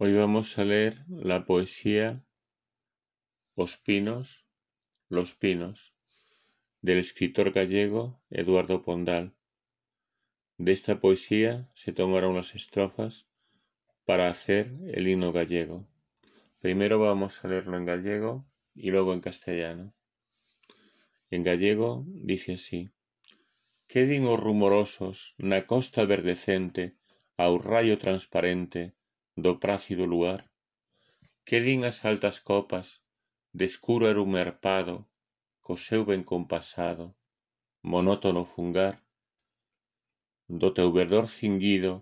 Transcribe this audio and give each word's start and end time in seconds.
Hoy 0.00 0.12
vamos 0.12 0.56
a 0.60 0.64
leer 0.64 1.04
la 1.08 1.44
poesía 1.44 2.24
Os 3.56 3.76
pinos, 3.76 4.46
los 5.08 5.34
pinos, 5.34 5.92
del 6.82 6.98
escritor 6.98 7.50
gallego 7.50 8.22
Eduardo 8.30 8.84
Pondal. 8.84 9.34
De 10.56 10.70
esta 10.70 11.00
poesía 11.00 11.68
se 11.74 11.92
tomaron 11.92 12.36
las 12.36 12.54
estrofas 12.54 13.28
para 14.04 14.28
hacer 14.28 14.72
el 14.86 15.08
himno 15.08 15.32
gallego. 15.32 15.88
Primero 16.60 17.00
vamos 17.00 17.44
a 17.44 17.48
leerlo 17.48 17.76
en 17.76 17.84
gallego 17.84 18.46
y 18.76 18.92
luego 18.92 19.12
en 19.14 19.20
castellano. 19.20 19.94
En 21.28 21.42
gallego 21.42 22.04
dice 22.06 22.52
así: 22.52 22.92
os 23.92 24.38
rumorosos 24.38 25.34
na 25.38 25.66
costa 25.66 26.06
verdecente 26.06 26.94
ao 27.36 27.58
rayo 27.58 27.98
transparente 27.98 28.94
do 29.44 29.52
prácido 29.62 30.04
luar? 30.04 30.40
Que 31.46 31.58
din 31.66 31.80
as 31.90 32.02
altas 32.10 32.36
copas 32.50 33.06
de 33.58 33.64
escuro 33.70 34.04
erumerpado 34.12 35.06
co 35.64 35.74
seu 35.86 36.02
ben 36.10 36.22
compasado, 36.32 37.06
monótono 37.92 38.42
fungar? 38.54 38.94
Do 40.60 40.68
teu 40.76 40.88
verdor 40.98 41.26
cinguido 41.38 41.92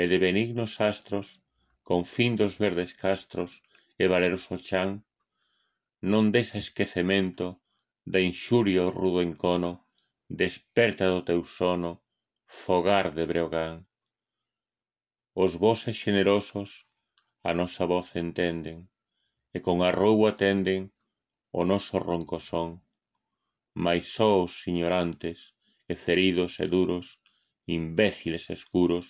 e 0.00 0.06
de 0.06 0.18
benignos 0.22 0.72
astros, 0.90 1.42
con 1.88 2.00
fin 2.14 2.32
dos 2.40 2.54
verdes 2.62 2.92
castros 2.94 3.50
e 3.98 4.04
valeroso 4.06 4.54
chan, 4.68 4.90
non 6.12 6.30
des 6.30 6.54
esquecemento 6.54 7.46
da 8.06 8.20
inxuria 8.22 8.86
o 8.86 8.94
rudo 8.94 9.18
encono, 9.28 9.72
desperta 10.30 11.10
do 11.10 11.26
teu 11.26 11.42
sono, 11.42 11.90
fogar 12.46 13.10
de 13.16 13.26
Breogán. 13.26 13.87
Os 15.44 15.52
voces 15.54 15.94
xenerosos 16.02 16.70
a 17.48 17.50
nosa 17.60 17.84
voz 17.92 18.08
entenden 18.24 18.78
E 19.56 19.58
con 19.66 19.76
arroubo 19.88 20.24
atenden 20.32 20.80
o 21.58 21.62
noso 21.70 21.96
ronco 22.08 22.38
son 22.50 22.68
Mais 23.84 24.04
só 24.16 24.30
os 24.44 24.54
ignorantes 24.70 25.38
e 25.92 25.94
feridos 26.04 26.52
e 26.64 26.66
duros 26.74 27.06
Imbéciles 27.78 28.44
escuros 28.56 29.06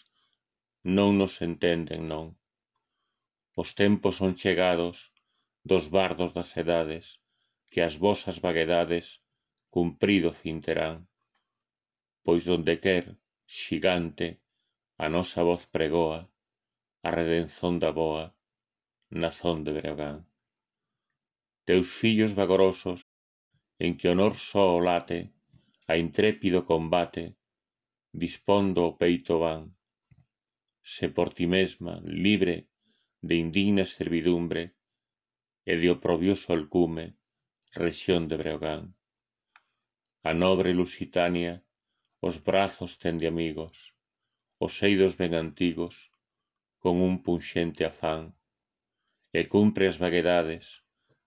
non 0.96 1.10
nos 1.20 1.34
entenden 1.48 2.02
non. 2.12 2.26
Os 3.60 3.68
tempos 3.80 4.14
son 4.20 4.32
chegados 4.42 4.96
dos 5.70 5.84
bardos 5.98 6.30
das 6.36 6.50
edades 6.62 7.04
Que 7.72 7.80
as 7.88 7.94
vosas 8.04 8.36
vaguedades 8.44 9.06
cumprido 9.74 10.28
fin 10.40 10.60
terán 10.66 10.96
Pois 12.24 12.42
donde 12.50 12.74
quer, 12.84 13.04
xigante, 13.60 14.28
A 15.04 15.06
nosa 15.08 15.40
voz 15.46 15.62
pregoa 15.76 16.20
a 17.06 17.08
redenzón 17.18 17.74
da 17.78 17.90
boa 18.00 18.34
nazón 19.22 19.62
de 19.62 19.72
Breogán. 19.78 20.26
Teus 21.68 21.88
fillos 22.00 22.34
vagorosos, 22.34 23.06
en 23.78 23.96
que 23.98 24.10
honor 24.12 24.34
só 24.34 24.74
o 24.74 24.82
late, 24.82 25.20
a 25.86 25.94
intrépido 26.04 26.66
combate, 26.72 27.38
dispondo 28.10 28.80
o 28.90 28.96
peito 29.00 29.38
van. 29.38 29.62
Se 30.82 31.06
por 31.16 31.28
ti 31.36 31.46
mesma, 31.46 31.94
libre 32.02 32.56
de 33.22 33.34
indigna 33.44 33.84
servidumbre 33.86 34.74
e 35.64 35.78
de 35.80 35.88
oprobioso 35.94 36.50
alcume, 36.58 37.06
rexión 37.70 38.26
de 38.26 38.36
Breogán. 38.36 38.98
A 40.26 40.34
nobre 40.34 40.74
Lusitania 40.74 41.62
os 42.18 42.42
brazos 42.42 42.98
tende 42.98 43.26
amigos, 43.30 43.94
os 44.66 44.74
eidos 44.88 45.14
ben 45.20 45.32
antigos, 45.44 45.94
con 46.82 46.94
un 47.08 47.14
punxente 47.24 47.82
afán, 47.90 48.22
e 49.38 49.40
cumpre 49.54 49.84
as 49.90 49.96
vaguedades 50.02 50.64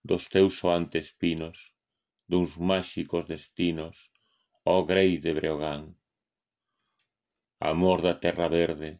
dos 0.09 0.23
teus 0.33 0.53
soantes 0.59 1.07
pinos, 1.21 1.57
duns 2.31 2.51
máxicos 2.71 3.23
destinos, 3.33 3.95
ó 4.73 4.75
grei 4.91 5.11
de 5.23 5.31
Breogán. 5.37 5.83
Amor 7.59 7.99
da 8.01 8.15
terra 8.23 8.47
verde, 8.47 8.91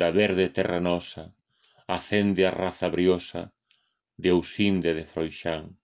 da 0.00 0.10
verde 0.10 0.48
terra 0.56 0.80
nosa, 0.80 1.24
acende 1.86 2.42
a 2.46 2.50
raza 2.50 2.88
briosa 2.88 3.42
de 4.16 4.30
Ausinde 4.30 4.94
de 4.94 5.04
Froixán, 5.04 5.78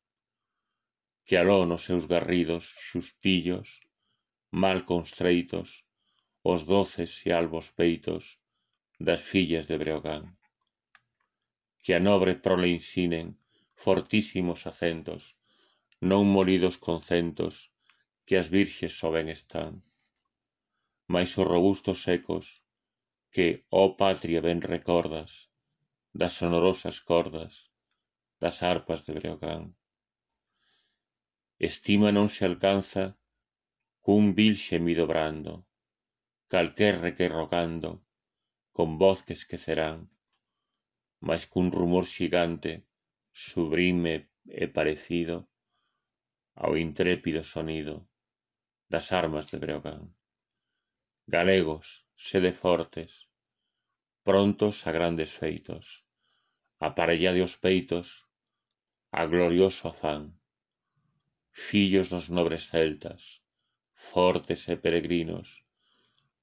que 1.27 1.37
aló 1.37 1.67
nos 1.67 1.83
seus 1.89 2.07
garridos 2.07 2.65
xustillos, 2.89 3.81
mal 4.51 4.85
constreitos, 4.85 5.87
os 6.43 6.65
doces 6.65 7.25
e 7.27 7.33
albos 7.33 7.71
peitos 7.71 8.41
das 8.99 9.21
fillas 9.21 9.67
de 9.67 9.77
Breogán. 9.77 10.37
Que 11.83 11.93
a 11.95 12.01
nobre 12.01 12.35
prole 12.35 12.69
insinen 12.69 13.37
fortísimos 13.75 14.67
acentos, 14.69 15.37
non 16.01 16.25
molidos 16.29 16.77
concentos, 16.77 17.73
que 18.27 18.37
as 18.41 18.49
virxes 18.49 18.93
soben 19.01 19.29
están. 19.29 19.85
Mais 21.13 21.37
os 21.41 21.49
robustos 21.49 22.05
secos, 22.09 22.65
que, 23.33 23.65
ó 23.71 23.97
patria, 23.97 24.41
ben 24.41 24.61
recordas, 24.61 25.53
das 26.13 26.33
sonorosas 26.41 27.01
cordas, 27.01 27.73
das 28.43 28.63
arpas 28.63 29.05
de 29.07 29.13
Breogán. 29.19 29.77
Estima 31.61 32.09
non 32.13 32.33
se 32.33 32.49
alcanza 32.49 33.21
cun 34.01 34.33
vil 34.33 34.57
xemido 34.57 35.05
brando, 35.05 35.69
calquerre 36.53 37.15
que 37.15 37.29
rogando, 37.29 38.05
con 38.77 38.99
voz 38.99 39.23
que 39.23 39.35
esquecerán, 39.39 39.99
mas 41.27 41.43
cun 41.53 41.71
rumor 41.79 42.05
xigante, 42.15 42.73
sublime 43.31 44.15
e 44.63 44.67
parecido 44.77 45.37
ao 46.63 46.73
intrépido 46.87 47.43
sonido 47.55 47.95
das 48.93 49.07
armas 49.23 49.47
de 49.51 49.57
Breogán. 49.63 50.03
Galegos, 51.37 51.87
sede 52.27 52.51
fortes, 52.51 53.31
prontos 54.27 54.77
a 54.89 54.91
grandes 54.91 55.39
feitos, 55.39 56.03
aparellade 56.89 57.47
os 57.47 57.55
peitos 57.65 58.27
a 59.13 59.23
glorioso 59.33 59.87
afán, 59.87 60.23
fillos 61.69 62.11
dos 62.11 62.27
nobres 62.37 62.67
celtas, 62.73 63.47
fortes 63.95 64.67
e 64.67 64.75
peregrinos, 64.75 65.70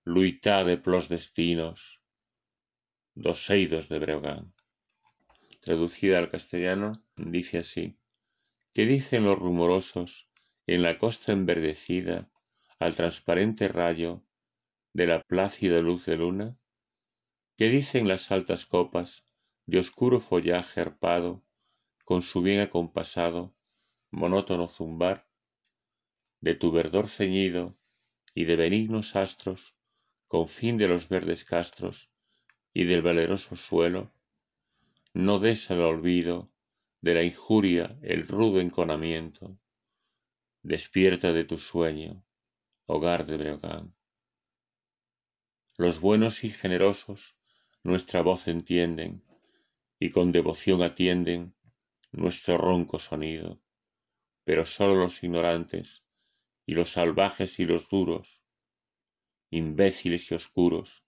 luitade 0.09 0.77
plos 0.77 1.09
destinos 1.09 2.01
dos 3.13 3.49
eidos 3.49 3.89
de 3.89 3.99
Breogán. 3.99 4.53
Traducida 5.59 6.17
al 6.17 6.31
castellano, 6.31 7.03
dice 7.17 7.57
así: 7.57 7.99
¿Qué 8.73 8.85
dicen 8.85 9.25
los 9.25 9.37
rumorosos 9.37 10.29
en 10.65 10.81
la 10.81 10.97
costa 10.97 11.33
enverdecida 11.33 12.31
al 12.79 12.95
transparente 12.95 13.67
rayo 13.67 14.23
de 14.93 15.07
la 15.07 15.21
plácida 15.23 15.79
luz 15.79 16.05
de 16.05 16.15
luna? 16.15 16.57
¿Qué 17.57 17.67
dicen 17.67 18.07
las 18.07 18.31
altas 18.31 18.63
copas 18.63 19.25
de 19.65 19.79
oscuro 19.79 20.21
follaje 20.21 20.79
arpado 20.79 21.43
con 22.05 22.21
su 22.21 22.41
bien 22.41 22.61
acompasado, 22.61 23.57
monótono 24.11 24.69
zumbar? 24.69 25.27
De 26.39 26.55
tu 26.55 26.71
verdor 26.71 27.09
ceñido 27.09 27.77
y 28.33 28.45
de 28.45 28.55
benignos 28.55 29.17
astros, 29.17 29.76
con 30.27 30.47
fin 30.47 30.77
de 30.77 30.87
los 30.87 31.09
verdes 31.09 31.45
castros 31.45 32.11
y 32.73 32.85
del 32.85 33.01
valeroso 33.01 33.55
suelo, 33.55 34.13
no 35.13 35.39
des 35.39 35.71
al 35.71 35.81
olvido 35.81 36.51
de 37.01 37.13
la 37.13 37.23
injuria 37.23 37.97
el 38.01 38.27
rudo 38.27 38.59
enconamiento. 38.59 39.57
Despierta 40.61 41.33
de 41.33 41.45
tu 41.45 41.57
sueño, 41.57 42.25
hogar 42.85 43.25
de 43.25 43.37
Breogán. 43.37 43.95
Los 45.77 46.01
buenos 46.01 46.43
y 46.43 46.49
generosos 46.49 47.37
nuestra 47.83 48.21
voz 48.21 48.47
entienden 48.47 49.23
y 49.99 50.09
con 50.11 50.31
devoción 50.31 50.81
atienden 50.81 51.55
nuestro 52.11 52.57
ronco 52.57 52.99
sonido, 52.99 53.61
pero 54.43 54.65
sólo 54.65 54.95
los 54.95 55.23
ignorantes 55.23 56.05
y 56.65 56.73
los 56.73 56.89
salvajes 56.89 57.59
y 57.59 57.65
los 57.65 57.89
duros, 57.89 58.43
imbéciles 59.49 60.31
y 60.31 60.35
oscuros, 60.35 61.05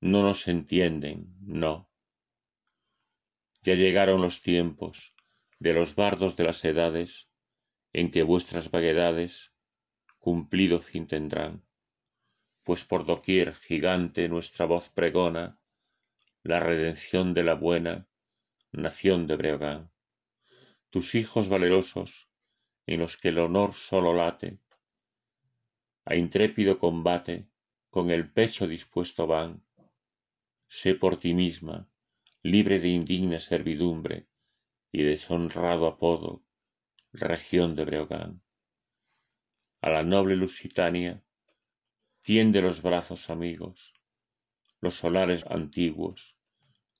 no 0.00 0.22
nos 0.22 0.48
entienden, 0.48 1.34
no. 1.40 1.90
Ya 3.62 3.74
llegaron 3.74 4.22
los 4.22 4.40
tiempos 4.42 5.14
de 5.58 5.74
los 5.74 5.94
bardos 5.94 6.36
de 6.36 6.44
las 6.44 6.64
edades 6.64 7.30
en 7.92 8.10
que 8.10 8.22
vuestras 8.22 8.70
vaguedades 8.70 9.52
cumplido 10.18 10.80
fin 10.80 11.06
tendrán, 11.06 11.66
pues 12.64 12.84
por 12.84 13.04
doquier 13.04 13.54
gigante 13.54 14.28
nuestra 14.28 14.66
voz 14.66 14.88
pregona 14.88 15.60
la 16.42 16.60
redención 16.60 17.34
de 17.34 17.44
la 17.44 17.54
buena 17.54 18.08
nación 18.72 19.26
de 19.26 19.36
Breogán. 19.36 19.90
Tus 20.88 21.14
hijos 21.14 21.48
valerosos, 21.48 22.30
en 22.86 23.00
los 23.00 23.16
que 23.16 23.28
el 23.28 23.38
honor 23.38 23.74
solo 23.74 24.14
late, 24.14 24.58
a 26.04 26.14
intrépido 26.16 26.78
combate 26.78 27.48
con 27.90 28.10
el 28.10 28.30
pecho 28.30 28.66
dispuesto 28.66 29.26
van, 29.26 29.64
sé 30.66 30.94
por 30.94 31.18
ti 31.18 31.34
misma 31.34 31.90
libre 32.42 32.78
de 32.78 32.88
indigna 32.88 33.38
servidumbre 33.38 34.26
y 34.90 35.02
deshonrado 35.02 35.86
apodo, 35.86 36.42
región 37.12 37.76
de 37.76 37.84
Breogán. 37.84 38.42
A 39.82 39.90
la 39.90 40.02
noble 40.02 40.36
Lusitania 40.36 41.22
tiende 42.22 42.62
los 42.62 42.80
brazos 42.80 43.28
amigos, 43.28 43.94
los 44.80 44.94
solares 44.94 45.44
antiguos, 45.46 46.38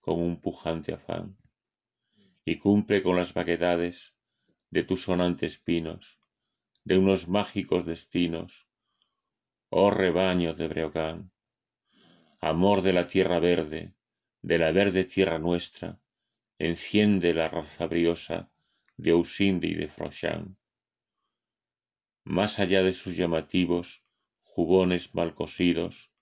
con 0.01 0.21
un 0.21 0.41
pujante 0.41 0.93
afán, 0.93 1.39
y 2.45 2.59
cumple 2.59 3.03
con 3.03 3.17
las 3.17 3.33
vaguedades 3.33 4.17
de 4.71 4.85
tus 4.85 5.03
sonantes 5.03 5.59
pinos, 5.59 6.21
de 6.85 6.99
unos 6.99 7.29
mágicos 7.29 7.87
destinos, 7.87 8.70
oh 9.73 9.91
rebaño 9.91 10.55
de 10.55 10.67
Breogán, 10.67 11.33
amor 12.41 12.83
de 12.83 12.93
la 12.93 13.07
tierra 13.07 13.39
verde, 13.39 13.95
de 14.43 14.59
la 14.59 14.73
verde 14.73 15.05
tierra 15.05 15.39
nuestra, 15.39 16.01
enciende 16.59 17.33
la 17.35 17.49
raza 17.49 17.87
briosa 17.87 18.51
de 18.97 19.13
Ausinde 19.13 19.69
y 19.69 19.75
de 19.75 19.87
Frochan. 19.87 20.59
Más 22.25 22.59
allá 22.59 22.83
de 22.83 22.91
sus 22.91 23.17
llamativos 23.17 24.05
jubones 24.41 25.15
mal 25.15 25.35
cosidos, 25.35 26.13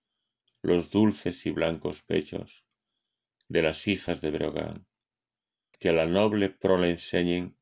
los 0.60 0.90
dulces 0.90 1.46
y 1.46 1.50
blancos 1.50 2.02
pechos 2.02 2.66
de 3.48 3.62
las 3.62 3.88
hijas 3.88 4.20
de 4.20 4.30
Breogán, 4.30 4.86
que 5.78 5.88
a 5.88 5.92
la 5.94 6.06
noble 6.06 6.50
prole 6.50 6.90
enseñen 6.90 7.56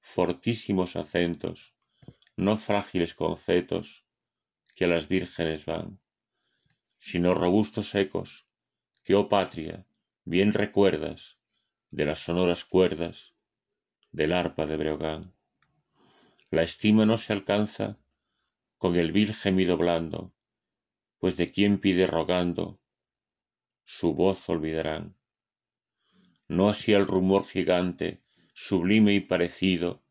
fortísimos 0.00 0.96
acentos, 0.96 1.76
no 2.36 2.56
frágiles 2.56 3.14
concetos, 3.14 4.07
que 4.78 4.84
a 4.84 4.88
las 4.88 5.08
vírgenes 5.08 5.66
van, 5.66 5.98
sino 6.98 7.34
robustos 7.34 7.96
ecos, 7.96 8.46
que, 9.02 9.16
oh 9.16 9.28
patria, 9.28 9.88
bien 10.24 10.52
recuerdas 10.52 11.40
de 11.90 12.06
las 12.06 12.20
sonoras 12.20 12.64
cuerdas 12.64 13.34
del 14.12 14.32
arpa 14.32 14.66
de 14.66 14.76
Breogán. 14.76 15.34
La 16.52 16.62
estima 16.62 17.06
no 17.06 17.16
se 17.16 17.32
alcanza 17.32 17.98
con 18.76 18.94
el 18.94 19.10
vil 19.10 19.34
gemido 19.34 19.76
blando, 19.76 20.32
pues 21.18 21.36
de 21.36 21.50
quien 21.50 21.80
pide 21.80 22.06
rogando, 22.06 22.80
su 23.82 24.14
voz 24.14 24.48
olvidarán. 24.48 25.16
No 26.46 26.68
así 26.68 26.92
el 26.92 27.08
rumor 27.08 27.44
gigante, 27.44 28.22
sublime 28.54 29.12
y 29.12 29.18
parecido, 29.18 30.04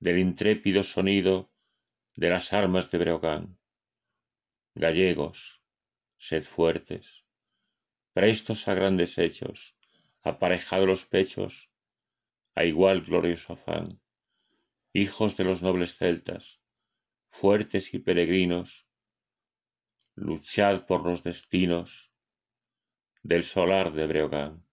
del 0.00 0.18
intrépido 0.18 0.82
sonido 0.82 1.52
de 2.16 2.30
las 2.30 2.54
armas 2.54 2.90
de 2.90 2.96
Breogán. 2.96 3.58
Gallegos, 4.76 5.62
sed 6.16 6.42
fuertes, 6.42 7.24
prestos 8.12 8.66
a 8.66 8.74
grandes 8.74 9.18
hechos, 9.18 9.78
aparejados 10.22 10.88
los 10.88 11.06
pechos, 11.06 11.70
a 12.56 12.64
igual 12.64 13.02
glorioso 13.02 13.52
afán, 13.52 14.00
hijos 14.92 15.36
de 15.36 15.44
los 15.44 15.62
nobles 15.62 15.96
celtas, 15.96 16.60
fuertes 17.28 17.94
y 17.94 18.00
peregrinos, 18.00 18.88
luchad 20.16 20.86
por 20.86 21.06
los 21.06 21.22
destinos 21.22 22.12
del 23.22 23.44
solar 23.44 23.92
de 23.92 24.08
Breogán. 24.08 24.63